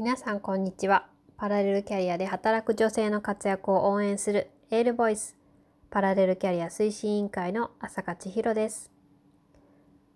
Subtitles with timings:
[0.00, 1.08] 皆さんこんにちは。
[1.36, 5.36] パラレルキャリアで働く女性の活躍を応援するエールボイス
[5.90, 8.90] パラレルキャリア推進委員会の朝香千尋です。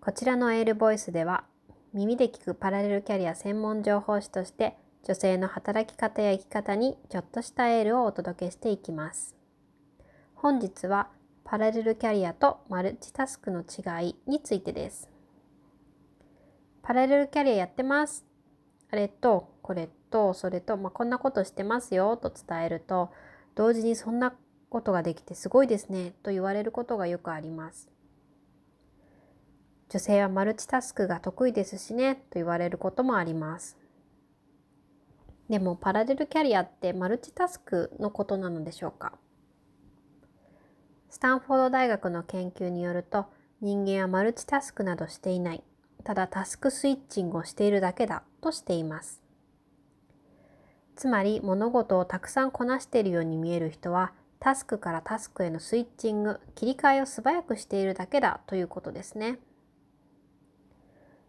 [0.00, 1.44] こちらのエールボイスでは
[1.92, 9.36] 耳で聞くパラレルキャリア専門情報誌として女性の働き方や生き方にちょっとしたエールをお届けしていきます。
[10.36, 11.08] 本日は
[11.44, 15.10] パラレルキャリアとマルチタスクの違いについてです。
[16.80, 18.24] パラレルキャリアやってます。
[18.88, 23.10] あれとこれとそれと、まあ、こんなことしてますよと伝えると
[23.56, 24.32] 同時にそんな
[24.68, 27.90] ことができてすごいですねと言われることがよくあります。
[29.88, 33.76] 女性はマルチタスクが得意ですしねと言われることもあります。
[35.50, 39.14] でもパラレルキャリアってマルチタスクのことなのでしょうか？
[41.10, 43.26] スタンフォード大学の研究によると
[43.60, 45.64] 人間はマルチタスクなどしていない。
[46.04, 49.25] ただタスクスイッチングをしているだけだとしています。
[50.96, 59.38] つまり物事をたくさんこなしているように見える人はタスクからタスクへのスイッチング、切り替えを素早くしているだけだということですね。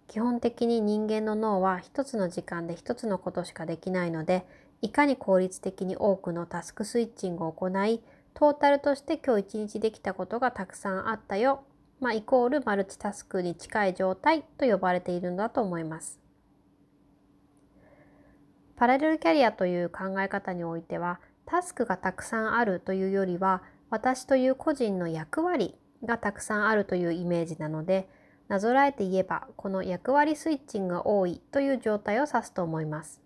[0.07, 4.45] 基本的に人間の脳は一つの時間で一つのことしかできないので、
[4.81, 8.01] いかに効率的に多くのタスクスイッチングを行い、
[8.33, 11.63] トータルとして今日一日できたことがたくさんあったよ、
[11.99, 16.26] まあ、イコールマルチタスクに近い状態と呼ばれているのだと思います。
[18.77, 25.73] パラレルキャリアという考え方においては、タスクがたくさんあるというよりは、私という個人の役割
[26.05, 28.07] がたくさんあるというイメージなので、
[28.47, 33.19] なぞらえて言えば、この役割スイッチングが多いという状態を指すと思います。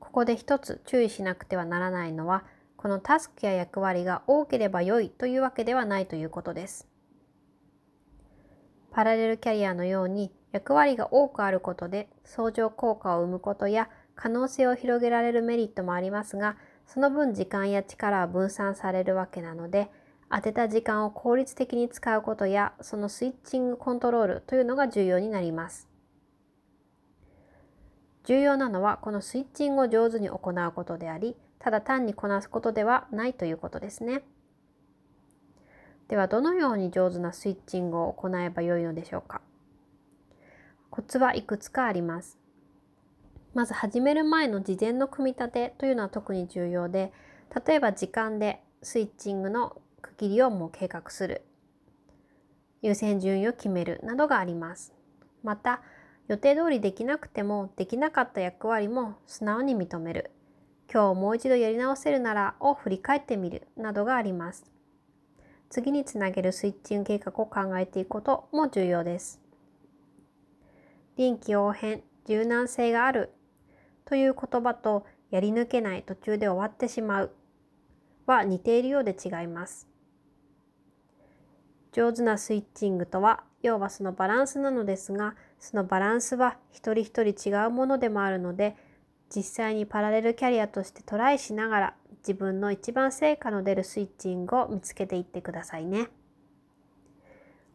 [0.00, 2.44] ここで一つ注意しなくてはならないのは、
[2.78, 6.88] このタスクや役割が多ければ良いというわけではないということです。
[8.90, 19.90] パラレルキャリアのように役割が多くあることで相乗効果を生むことや可能性を広げられるメリットもありますが、その分時間や力は分散されるわけなので、
[20.30, 25.88] 当てた時間を効率的に使うことやそのスイッチングコントロールというのが重要になります。
[28.22, 34.22] 重要なのはこのスイッチングを上手に行うことであり、ただ単にこなすことではないということですね。
[36.06, 39.40] ではどのように上手なスイッチングを行えばよいのでしょうか？
[40.94, 42.38] コツはいくつかあります。
[43.52, 47.12] まず始める前の事前の組み立てというのは特に重要で、
[47.66, 51.42] 例えば時間でスイッチングの区切りをもう計画する。
[52.80, 54.94] 優先順位を決めるなどがあります。
[55.42, 55.82] また、
[56.28, 60.30] 予定通りできなくてもできなかった役割も素直に認める。
[60.88, 64.64] 今日もう一度やり直せるならを振り返ってみるなどがあります。
[65.70, 69.43] 次につなげるスイッチング計画を考えていくことも重要です。
[71.16, 73.32] 臨機応変、柔軟性がある
[74.04, 77.30] という言葉とやり抜けない途中で終わってしまう
[78.26, 79.88] は似ているようで違います。
[81.92, 88.76] 上手なスイッチングとは、要はそのバランスなのですが、そのバランスは一人一人違うものでもあるので、
[89.34, 96.08] 実際にパラレルキャリアとしてトライしながら、自分の一番成果の出るスイッチングを見つけていってくださいね。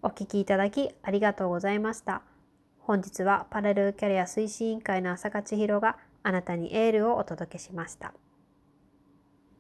[0.02, 2.22] お聴きいただきありがとうございました。
[2.90, 8.16] 本日はパラレルキャリア推進委員会の朝香千尋があなたにエールをお届けしました。